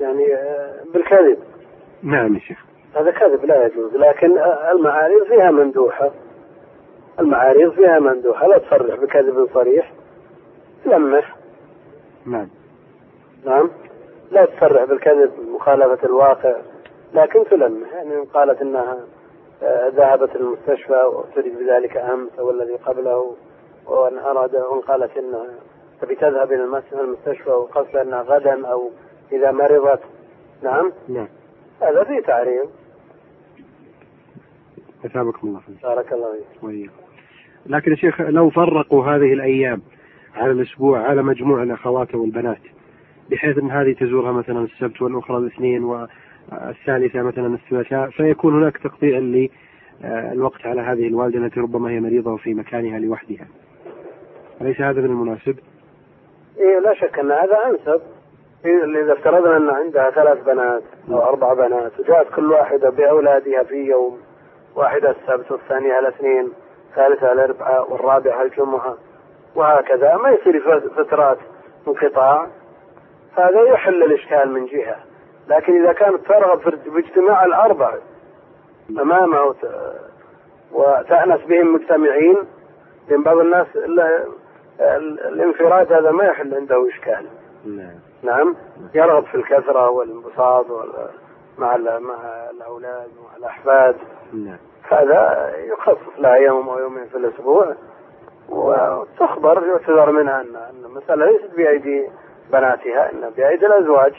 يعني 0.00 0.34
آه، 0.34 0.92
بالكذب 0.94 1.38
نعم 2.02 2.34
يا 2.34 2.40
شيخ. 2.40 2.64
هذا 2.94 3.10
كذب 3.10 3.44
لا 3.44 3.66
يجوز 3.66 3.96
لكن 3.96 4.30
المعاريض 4.72 5.24
فيها 5.28 5.50
مندوحة 5.50 6.10
المعاريض 7.20 7.72
فيها 7.72 7.98
مندوحة 7.98 8.46
لا 8.46 8.58
تصرح 8.58 9.00
بكذب 9.00 9.48
صريح. 9.54 9.92
لمح 10.86 11.36
نعم. 12.26 12.48
نعم. 13.44 13.70
لا 14.30 14.44
تصرح 14.44 14.84
بالكذب 14.84 15.32
مخالفة 15.54 16.06
الواقع 16.06 16.56
لكن 17.14 17.44
تلمح. 17.50 17.92
يعني 17.92 18.14
إن 18.16 18.24
قالت 18.24 18.60
إنها 18.62 18.98
آه، 19.62 19.88
ذهبت 19.88 20.36
المستشفى 20.36 21.02
وتريد 21.02 21.58
بذلك 21.58 21.96
أمس 21.96 22.30
أو 22.38 22.50
الذي 22.50 22.74
قبله 22.76 23.36
وأن 23.86 24.18
أراد 24.18 24.54
وأن 24.54 24.80
قالت 24.80 25.16
إنها 25.16 25.46
تبي 26.00 26.14
تذهب 26.14 26.52
إلى 26.52 26.64
المس- 26.64 26.92
المستشفى 26.92 27.50
وقصد 27.50 27.96
أنها 27.96 28.22
غدا 28.22 28.66
أو 28.66 28.90
إذا 29.32 29.50
مرضت. 29.52 30.00
نعم. 30.62 30.92
نعم. 31.08 31.28
هذا 31.80 32.04
فيه 32.04 32.20
تعريض. 32.20 32.70
أثابكم 35.04 35.48
الله 35.48 35.60
خير. 35.60 35.76
بارك 35.82 36.12
الله 36.12 36.32
فيك. 36.60 36.90
لكن 37.68 37.90
يا 37.90 37.96
شيخ 37.96 38.20
لو 38.20 38.50
فرقوا 38.50 39.04
هذه 39.04 39.32
الأيام 39.32 39.82
على 40.36 40.52
الأسبوع 40.52 41.00
على 41.00 41.22
مجموع 41.22 41.62
الأخوات 41.62 42.14
والبنات 42.14 42.60
بحيث 43.30 43.58
أن 43.58 43.70
هذه 43.70 43.92
تزورها 43.92 44.32
مثلا 44.32 44.64
السبت 44.64 45.02
والأخرى 45.02 45.36
الاثنين 45.36 45.84
والثالثة 45.84 47.22
مثلا 47.22 47.54
الثلاثاء 47.54 48.10
فيكون 48.10 48.54
هناك 48.54 48.76
تقطيع 48.76 49.18
للوقت 49.18 50.66
على 50.66 50.80
هذه 50.80 51.06
الوالدة 51.06 51.38
التي 51.38 51.60
ربما 51.60 51.90
هي 51.90 52.00
مريضة 52.00 52.32
وفي 52.32 52.54
مكانها 52.54 52.98
لوحدها 52.98 53.46
أليس 54.60 54.80
هذا 54.80 55.00
من 55.00 55.10
المناسب؟ 55.10 55.58
إيه 56.58 56.78
لا 56.78 56.94
شك 56.94 57.18
أن 57.18 57.30
هذا 57.30 57.58
أنسب 57.66 58.02
إيه، 58.64 58.84
إذا 59.04 59.12
افترضنا 59.12 59.56
أن 59.56 59.68
عندها 59.68 60.10
ثلاث 60.10 60.44
بنات 60.44 60.82
أو 61.10 61.22
أربع 61.22 61.54
بنات 61.54 62.00
وجاءت 62.00 62.34
كل 62.34 62.52
واحدة 62.52 62.90
بأولادها 62.90 63.62
في 63.62 63.74
يوم 63.74 64.18
واحدة 64.76 65.10
السبت 65.10 65.52
والثانية 65.52 65.98
الاثنين 65.98 66.52
الثالثة 66.96 67.32
الأربعاء 67.32 67.92
والرابعة 67.92 68.42
الجمعة 68.42 68.96
وهكذا. 69.54 70.16
ما 70.16 70.30
يصير 70.30 70.60
فت- 70.60 70.88
فترات 70.92 71.38
انقطاع 71.88 72.46
هذا 73.36 73.60
يحل 73.62 74.02
الإشكال 74.02 74.52
من 74.52 74.66
جهة. 74.66 74.96
لكن 75.48 75.82
إذا 75.82 75.92
كانت 75.92 76.26
ترغب 76.28 76.58
في 76.60 76.90
باجتماع 76.90 77.44
الأربع 77.44 77.94
أمامه 78.90 79.42
وت- 79.42 79.96
وتأنس 80.72 81.40
بهم 81.44 81.74
مجتمعين 81.74 82.36
لأن 83.08 83.22
بعض 83.22 83.38
الناس 83.38 83.66
ال- 83.76 84.00
ال- 84.80 85.20
الانفراد 85.20 85.92
هذا 85.92 86.10
ما 86.10 86.24
يحل 86.24 86.54
عنده 86.54 86.88
إشكال. 86.88 87.26
نعم. 87.66 87.94
نعم. 88.22 88.56
يرغب 88.94 89.24
في 89.24 89.34
الكثرة 89.34 89.90
والانبساط 89.90 90.70
وال- 90.70 91.08
مع 91.58 91.76
مع 91.76 92.14
الأولاد 92.50 93.08
ومع 93.18 93.36
الأحفاد. 93.36 93.96
نعم. 94.32 94.58
هذا 94.92 95.52
يخصص 95.56 96.18
لها 96.18 96.36
يوم 96.36 96.68
أو 96.68 96.78
يومين 96.78 97.06
في 97.06 97.16
الأسبوع 97.16 97.74
وتخبر 98.48 99.66
يعتذر 99.66 100.12
منها 100.12 100.40
أن 100.40 100.56
أن 100.56 100.84
المسألة 100.84 101.26
ليست 101.26 101.56
بأيدي 101.56 102.06
بناتها 102.52 103.12
إنها 103.12 103.30
بأيدي 103.30 103.66
الأزواج. 103.66 104.14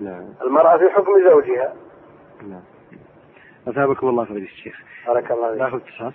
نعم. 0.00 0.34
المرأة 0.42 0.78
في 0.78 0.88
حكم 0.88 1.12
زوجها. 1.30 1.74
نعم. 2.42 2.62
أثابكم 3.68 4.08
الله 4.08 4.24
فضيلة 4.24 4.44
الشيخ 4.46 4.80
بارك 5.06 5.30
الله 5.30 5.50
فيك. 5.50 5.60
ناخذ 5.60 5.76
اتصال. 5.76 6.12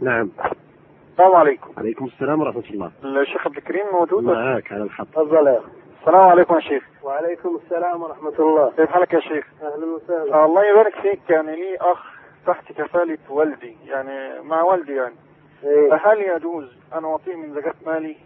نعم. 0.00 0.30
السلام 1.12 1.36
عليكم. 1.36 1.70
عليكم 1.78 2.04
السلام 2.04 2.40
ورحمة 2.40 2.64
الله. 2.70 2.90
الشيخ 3.04 3.46
عبد 3.46 3.56
الكريم 3.56 3.86
موجود؟ 3.92 4.24
معك 4.24 4.72
على 4.72 4.82
الخط 4.82 5.06
تفضل 5.06 5.46
يا 5.46 5.58
أخي. 5.58 5.68
السلام 6.00 6.20
عليكم 6.28 6.54
يا 6.54 6.60
شيخ. 6.60 6.84
وعليكم 7.02 7.58
السلام 7.64 8.02
ورحمة 8.02 8.32
الله. 8.38 8.72
كيف 8.76 8.90
حالك 8.90 9.12
يا 9.12 9.20
شيخ؟ 9.20 9.46
أهلا 9.62 9.86
وسهلا. 9.86 10.44
الله 10.44 10.64
يبارك 10.64 10.94
فيك. 11.00 11.20
يعني 11.30 11.56
لي 11.56 11.76
أخ 11.76 11.98
تحت 12.46 12.72
كفالة 12.72 13.18
والدي. 13.30 13.76
يعني 13.86 14.40
مع 14.42 14.62
والدي 14.62 14.94
يعني. 14.94 15.14
إيه؟ 15.64 15.90
فهل 15.90 16.18
يجوز 16.22 16.76
أن 16.94 17.04
أعطيه 17.04 17.34
من 17.36 17.54
زكاة 17.54 17.74
مالي؟ 17.86 18.16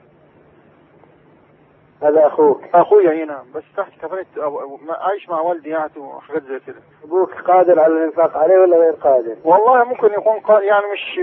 هذا 2.02 2.26
أخوك. 2.26 2.61
أخويا 2.75 3.25
هنا 3.25 3.45
بس 3.55 3.62
تحت 3.76 3.93
كفالة 4.02 4.26
أو 4.37 4.79
عايش 4.88 5.29
مع 5.29 5.41
والدي 5.41 5.69
يعني 5.69 5.91
وحاجات 5.97 6.43
زي 6.43 6.61
كده. 6.67 6.81
أبوك 7.05 7.33
قادر 7.35 7.81
على 7.81 7.93
الإنفاق 7.95 8.37
عليه 8.37 8.59
ولا 8.59 8.76
غير 8.76 8.93
قادر؟ 8.93 9.37
والله 9.45 9.85
ممكن 9.85 10.07
يكون 10.07 10.41
قا... 10.41 10.61
يعني 10.61 10.85
مش 10.93 11.19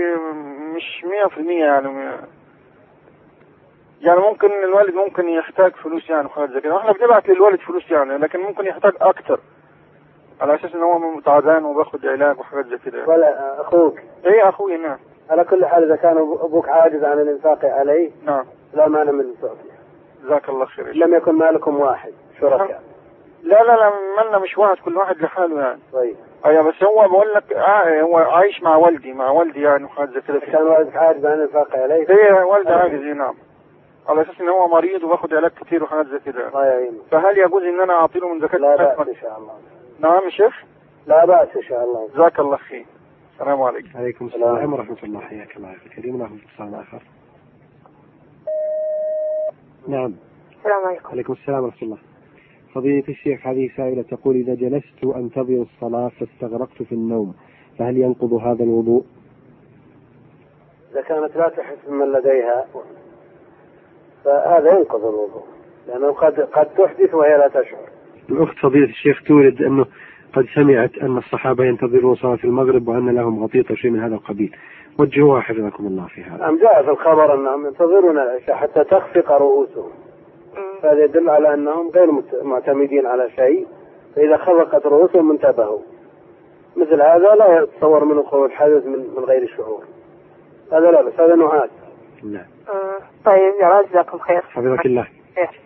مش 0.76 1.04
100% 1.36 1.38
يعني. 1.50 2.10
يعني 4.00 4.20
ممكن 4.20 4.48
الوالد 4.64 4.94
ممكن 4.94 5.28
يحتاج 5.28 5.72
فلوس 5.72 6.10
يعني 6.10 6.26
وحاجات 6.26 6.50
زي 6.50 6.60
كده. 6.60 6.74
وإحنا 6.74 6.92
بنبعت 6.92 7.28
للوالد 7.28 7.60
فلوس 7.60 7.90
يعني 7.90 8.18
لكن 8.18 8.40
ممكن 8.40 8.66
يحتاج 8.66 8.92
أكتر. 9.00 9.40
على 10.40 10.54
أساس 10.54 10.74
إن 10.74 10.82
هو 10.82 11.20
تعبان 11.20 11.64
وباخد 11.64 12.06
علاج 12.06 12.38
وحاجات 12.38 12.66
زي 12.66 12.78
كده. 12.78 13.06
ولا 13.06 13.60
أخوك؟ 13.60 13.98
إيه 14.26 14.48
أخوي 14.48 14.76
نعم. 14.76 14.98
على 15.30 15.44
كل 15.44 15.66
حال 15.66 15.84
إذا 15.84 15.96
كان 15.96 16.16
أبوك 16.16 16.68
عاجز 16.68 17.04
عن 17.04 17.20
الإنفاق 17.20 17.64
عليه 17.64 18.10
نعم. 18.24 18.44
لا 18.74 18.88
مانع 18.88 19.12
من 19.12 19.24
تعطيه 19.42 19.70
جزاك 20.24 20.48
الله 20.48 20.66
خير. 20.66 20.92
لم 20.96 21.14
يكن 21.14 21.32
مالكم 21.32 21.80
واحد 21.80 22.12
شركاء. 22.40 22.82
لا 23.42 23.62
لا 23.62 23.76
لا 23.76 23.92
مالنا 24.16 24.38
مش 24.38 24.58
واحد 24.58 24.76
كل 24.84 24.96
واحد 24.96 25.16
لحاله 25.22 25.60
يعني. 25.60 25.80
طيب. 25.92 26.16
أيوه 26.46 26.62
بس 26.62 26.82
هو 26.82 27.08
بقول 27.08 27.32
لك 27.34 27.52
آه 27.52 28.00
هو 28.00 28.16
عايش 28.16 28.62
مع 28.62 28.76
والدي 28.76 29.12
مع 29.12 29.30
والدي 29.30 29.60
يعني 29.60 29.84
وحاجات 29.84 30.10
زي 30.10 30.20
كده. 30.20 30.38
كان 30.40 30.62
والدك 30.62 30.96
عاجز 30.96 31.26
عن 31.26 31.32
الإنفاق 31.32 31.76
عليه. 31.76 32.06
هي 32.10 32.42
والدي 32.42 32.72
عاجز 32.72 33.00
نعم. 33.02 33.34
على 34.08 34.22
أساس 34.22 34.40
إن 34.40 34.48
هو 34.48 34.68
مريض 34.68 35.04
وباخد 35.04 35.34
علاج 35.34 35.50
كتير 35.50 35.84
وحاجات 35.84 36.06
زي 36.06 36.18
كده. 36.18 36.48
الله 36.48 36.64
يعينه 36.64 36.98
فهل 37.10 37.38
يجوز 37.38 37.62
إن 37.62 37.80
أنا 37.80 37.92
اعطي 37.92 38.18
له 38.18 38.34
من 38.34 38.40
زكاة 38.40 38.58
لا؟ 38.58 38.76
بأس 38.76 39.08
إن 39.08 39.14
شاء 39.14 39.38
الله. 39.38 39.54
نعم 40.00 40.24
يا 40.24 40.30
شيخ. 40.30 40.64
لا 41.06 41.24
بأس 41.24 41.56
إن 41.56 41.62
شاء 41.62 41.84
الله. 41.84 42.08
جزاك 42.14 42.40
الله 42.40 42.56
خير. 42.56 42.86
السلام 43.34 43.62
عليكم. 43.62 43.98
عليكم 43.98 44.26
السلام. 44.26 44.72
ورحمة 44.72 44.96
الله. 45.02 45.20
حياك 45.20 45.56
الله 45.56 45.68
يا 45.70 45.76
أخي 45.76 45.86
الكريم. 45.86 46.16
ناخذ 46.16 46.34
اتصال 46.34 46.74
آخر. 46.74 47.02
نعم. 49.88 50.14
السلام 50.58 50.86
عليكم. 50.86 51.08
عليكم 51.08 51.32
السلام 51.32 51.64
ورحمة 51.64 51.82
الله. 51.82 51.98
فضيلة 52.74 53.04
الشيخ 53.08 53.46
هذه 53.46 53.70
سائلة 53.76 54.02
تقول 54.02 54.36
إذا 54.36 54.54
جلست 54.54 55.04
أنتظر 55.16 55.66
الصلاة 55.74 56.08
فاستغرقت 56.08 56.82
في 56.82 56.92
النوم 56.92 57.34
فهل 57.78 57.98
ينقض 57.98 58.32
هذا 58.32 58.64
الوضوء؟ 58.64 59.04
إذا 60.92 61.02
كانت 61.02 61.36
لا 61.36 61.48
تحس 61.48 61.88
من 61.88 62.12
لديها. 62.12 62.66
فهذا 64.24 64.78
ينقض 64.78 65.04
الوضوء 65.04 65.42
لأنه 65.88 66.12
قد 66.12 66.40
قد 66.40 66.66
تحدث 66.78 67.14
وهي 67.14 67.38
لا 67.38 67.48
تشعر. 67.48 67.80
الأخت 68.30 68.56
فضيلة 68.56 68.84
الشيخ 68.88 69.22
تورد 69.26 69.62
أنه 69.62 69.86
قد 70.36 70.46
سمعت 70.54 70.98
أن 71.02 71.18
الصحابة 71.18 71.64
ينتظرون 71.64 72.14
صلاة 72.14 72.38
المغرب 72.44 72.88
وأن 72.88 73.14
لهم 73.14 73.44
غطيط 73.44 73.72
شيء 73.72 73.90
من 73.90 74.00
هذا 74.00 74.14
القبيل. 74.14 74.56
وجهوها 74.98 75.40
حفظكم 75.40 75.86
الله 75.86 76.06
في 76.06 76.22
هذا. 76.22 76.36
نعم 76.36 76.58
جاء 76.58 76.82
في 76.82 76.90
الخبر 76.90 77.34
أنهم 77.34 77.66
ينتظرون 77.66 78.18
العشاء 78.18 78.56
حتى 78.56 78.84
تخفق 78.84 79.32
رؤوسهم. 79.32 79.90
فهذا 80.82 81.04
يدل 81.04 81.30
على 81.30 81.54
أنهم 81.54 81.90
غير 81.90 82.10
مت- 82.12 82.42
معتمدين 82.42 83.06
على 83.06 83.30
شيء. 83.36 83.66
فإذا 84.16 84.36
خفقت 84.36 84.86
رؤوسهم 84.86 85.30
انتبهوا. 85.30 85.78
مثل 86.76 87.02
هذا 87.02 87.34
لا 87.38 87.62
يتصور 87.62 88.04
منه 88.04 88.22
خروج 88.22 88.50
حدث 88.50 88.86
من, 88.86 88.98
من 89.16 89.24
غير 89.24 89.46
شعور. 89.56 89.84
هذا 90.72 90.90
لا 90.90 91.02
بس 91.02 91.12
هذا 91.20 91.34
نعاس 91.34 91.70
نعم. 92.22 92.44
مم. 92.74 92.89
طيب 93.24 93.54
يا 93.62 93.82
جزاكم 93.90 94.18
خير. 94.18 94.40
حفظك 94.42 94.86
الله. 94.86 95.06
خير. 95.36 95.60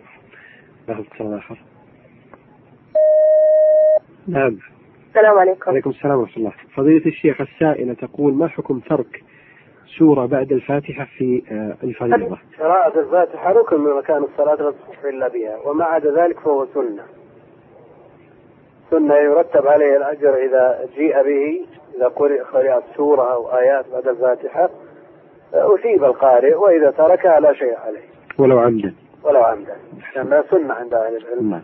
ناخذ 0.87 1.03
اتصال 1.11 1.37
آخر 1.37 1.57
نعم. 4.27 4.57
السلام 5.09 5.37
عليكم. 5.37 5.71
عليكم 5.71 5.89
السلام 5.89 6.19
ورحمة 6.19 6.37
الله. 6.37 6.53
فضيلة 6.75 7.05
الشيخ 7.05 7.41
السائلة 7.41 7.93
تقول 7.93 8.33
ما 8.33 8.47
حكم 8.47 8.79
ترك 8.79 9.23
سورة 9.99 10.25
بعد 10.25 10.51
الفاتحة 10.51 11.05
في 11.17 11.43
آه، 11.51 11.85
الفريضة؟ 11.85 12.37
قراءة 12.59 12.99
الفاتحة 12.99 13.51
ركن 13.51 13.79
من 13.81 13.91
أركان 13.91 14.23
الصلاة 14.23 14.55
لا 14.55 14.71
تصح 14.71 15.03
إلا 15.03 15.27
بها 15.27 15.57
وما 15.65 15.85
عدا 15.85 16.23
ذلك 16.23 16.39
فهو 16.39 16.65
سنة. 16.73 17.03
سنة 18.91 19.15
يرتب 19.15 19.67
عليه 19.67 19.97
الأجر 19.97 20.35
إذا 20.35 20.89
جيء 20.95 21.23
به 21.23 21.65
إذا 21.97 22.07
قرئ 22.07 22.41
قرأت 22.41 22.83
سورة 22.97 23.33
أو 23.33 23.57
آيات 23.57 23.85
بعد 23.91 24.07
الفاتحة. 24.07 24.69
أثيب 25.53 26.03
القارئ 26.03 26.53
وإذا 26.55 26.91
تركها 26.91 27.39
لا 27.39 27.53
شيء 27.53 27.77
عليه. 27.77 27.99
ولو 28.37 28.59
عمدا. 28.59 28.93
ولو 29.23 29.39
عمدا. 29.39 29.75
لأنها 30.15 30.43
سنة 30.51 30.73
عند 30.73 30.93
أهل 30.93 31.17
العلم. 31.17 31.49
نعم. 31.49 31.61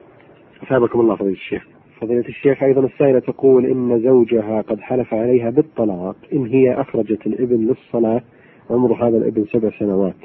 أثابكم 0.63 0.99
الله 0.99 1.15
فضيلة 1.15 1.33
الشيخ. 1.33 1.67
فضيلة 2.01 2.27
الشيخ 2.27 2.63
أيضا 2.63 2.81
السائلة 2.81 3.19
تقول 3.19 3.65
إن 3.65 4.01
زوجها 4.03 4.61
قد 4.61 4.79
حلف 4.79 5.13
عليها 5.13 5.49
بالطلاق 5.49 6.15
إن 6.33 6.45
هي 6.45 6.81
أخرجت 6.81 7.27
الإبن 7.27 7.55
للصلاة 7.67 8.21
عمر 8.69 8.93
هذا 8.93 9.17
الإبن 9.17 9.45
سبع 9.45 9.69
سنوات. 9.79 10.15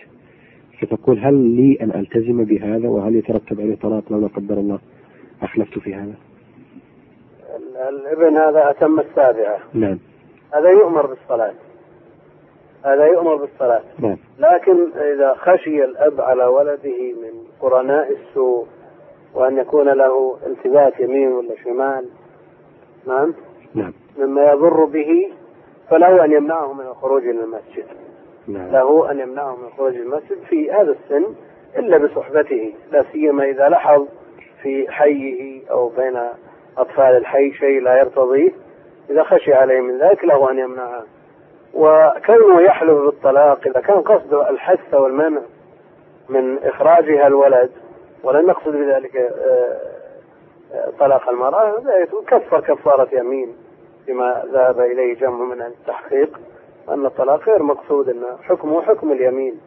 فتقول 0.80 1.18
هل 1.18 1.34
لي 1.34 1.78
أن 1.80 1.90
ألتزم 1.90 2.44
بهذا 2.44 2.88
وهل 2.88 3.16
يترتب 3.16 3.60
عليه 3.60 3.76
طلاق 3.76 4.02
لو 4.10 4.20
لا 4.20 4.26
قدر 4.26 4.54
الله؟ 4.54 4.78
أخلفت 5.42 5.78
في 5.78 5.94
هذا. 5.94 6.14
ال- 7.56 7.76
الإبن 7.76 8.36
هذا 8.36 8.70
أتم 8.70 9.00
السابعة. 9.00 9.58
نعم. 9.74 9.98
هذا 10.54 10.70
يؤمر 10.70 11.06
بالصلاة. 11.06 11.52
هذا 12.86 13.06
يؤمر 13.06 13.34
بالصلاة. 13.34 13.82
نعم. 13.98 14.16
لكن 14.38 14.92
إذا 14.96 15.34
خشي 15.34 15.84
الأب 15.84 16.20
على 16.20 16.44
ولده 16.44 17.12
من 17.22 17.32
قرناء 17.60 18.12
السوء 18.12 18.66
وأن 19.34 19.58
يكون 19.58 19.88
له 19.88 20.38
التفات 20.46 21.00
يمين 21.00 21.32
ولا 21.32 21.54
شمال 21.64 22.08
نعم؟ 23.06 23.34
نعم. 23.74 23.92
مما 24.18 24.42
يضر 24.42 24.84
به 24.84 25.32
فله 25.90 26.24
أن 26.24 26.32
يمنعه 26.32 26.72
من 26.72 26.86
الخروج 26.86 27.22
إلى 27.22 27.40
المسجد. 27.40 27.86
نعم. 28.48 28.72
له 28.72 29.10
أن 29.10 29.18
يمنعه 29.18 29.56
من 29.56 29.64
الخروج 29.64 29.94
إلى 29.94 30.02
المسجد 30.02 30.38
في 30.48 30.72
هذا 30.72 30.90
السن 30.90 31.34
إلا 31.76 31.98
بصحبته 31.98 32.74
لا 32.92 33.04
سيما 33.12 33.44
إذا 33.44 33.68
لاحظ 33.68 34.06
في 34.62 34.86
حيه 34.92 35.70
أو 35.70 35.88
بين 35.88 36.20
أطفال 36.78 37.16
الحي 37.16 37.52
شيء 37.52 37.82
لا 37.82 37.98
يرتضيه. 37.98 38.50
إذا 39.10 39.22
خشي 39.22 39.54
عليه 39.54 39.80
من 39.80 39.98
ذلك 39.98 40.24
له 40.24 40.50
أن 40.50 40.58
يمنعه. 40.58 41.04
وكونه 41.76 42.60
يحلف 42.60 43.02
بالطلاق؟ 43.02 43.60
إذا 43.66 43.80
كان 43.80 44.02
قصده 44.02 44.50
الحث 44.50 44.94
والمنع 44.94 45.40
من 46.28 46.58
إخراجها 46.58 47.26
الولد 47.26 47.70
ولم 48.22 48.48
يقصد 48.48 48.72
بذلك 48.72 49.16
آه، 49.16 49.80
آه، 50.74 50.92
طلاق 50.98 51.28
المرأة 51.28 51.74
كفر 52.26 52.60
كفارة 52.60 53.08
يمين 53.12 53.56
بما 54.06 54.44
ذهب 54.52 54.80
إليه 54.80 55.14
جمع 55.14 55.44
من 55.44 55.62
التحقيق 55.62 56.40
أن 56.88 57.06
الطلاق 57.06 57.48
غير 57.48 57.62
مقصود 57.62 58.08
أن 58.08 58.22
حكمه 58.42 58.82
حكم 58.82 59.12
اليمين. 59.12 59.60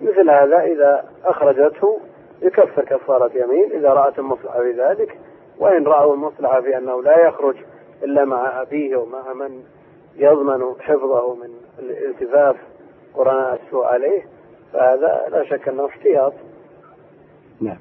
مثل 0.00 0.30
هذا 0.30 0.60
إذا 0.60 1.04
أخرجته 1.24 1.98
يكفر 2.42 2.84
كفارة 2.84 3.30
يمين 3.34 3.72
إذا 3.72 3.88
رأت 3.88 4.18
المصلحة 4.18 4.60
في 4.60 4.72
ذلك 4.72 5.18
وإن 5.58 5.86
رأوا 5.86 6.14
المصلحة 6.14 6.60
في 6.60 6.76
أنه 6.76 7.02
لا 7.02 7.26
يخرج 7.26 7.56
إلا 8.02 8.24
مع 8.24 8.62
أبيه 8.62 8.96
ومع 8.96 9.32
من 9.32 9.62
يضمن 10.18 10.60
حفظه 10.80 11.34
من 11.34 11.50
الالتفاف 11.78 12.56
قرناء 13.14 13.60
السوء 13.64 13.84
عليه 13.84 14.22
فهذا 14.72 15.22
لا 15.30 15.44
شك 15.44 15.68
أنه 15.68 15.86
احتياط. 15.86 16.32
نعم. 17.60 17.76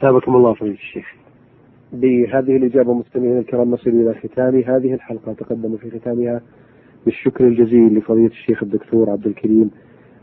ثابكم 0.00 0.36
الله 0.36 0.54
فضيلة 0.54 0.74
الشيخ. 0.74 1.14
بهذه 1.92 2.56
الإجابة 2.56 2.94
مستمعينا 2.94 3.38
الكرام 3.38 3.70
نصل 3.70 3.90
إلى 3.90 4.14
ختام 4.14 4.56
هذه 4.60 4.94
الحلقة. 4.94 5.32
تقدم 5.32 5.76
في 5.76 6.00
ختامها 6.00 6.40
بالشكر 7.04 7.44
الجزيل 7.44 7.98
لفضيلة 7.98 8.26
الشيخ 8.26 8.62
الدكتور 8.62 9.10
عبد 9.10 9.26
الكريم 9.26 9.70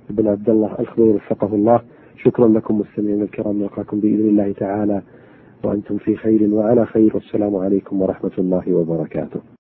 بن 0.10 0.28
عبد 0.28 0.50
الله 0.50 0.80
الخضير 0.80 1.16
وفقه 1.16 1.56
الله. 1.56 1.82
شكرا 2.18 2.48
لكم 2.48 2.80
مستمعينا 2.80 3.24
الكرام 3.24 3.60
نلقاكم 3.60 4.00
بإذن 4.00 4.30
الله 4.30 4.52
تعالى 4.52 5.02
وأنتم 5.64 5.98
في 5.98 6.16
خير 6.16 6.54
وعلى 6.54 6.86
خير. 6.86 7.12
والسلام 7.16 7.56
عليكم 7.56 8.02
ورحمة 8.02 8.32
الله 8.38 8.74
وبركاته. 8.74 9.53